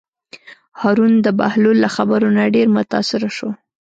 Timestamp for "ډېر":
2.55-2.67